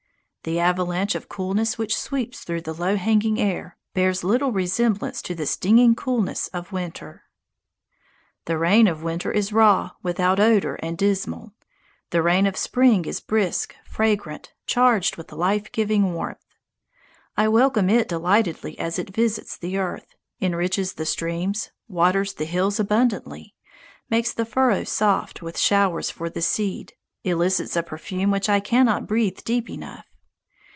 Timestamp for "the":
0.43-0.57, 2.61-2.73, 5.35-5.45, 8.45-8.57, 12.09-12.23, 19.57-19.77, 20.93-21.05, 22.33-22.45, 24.33-24.45, 26.31-26.41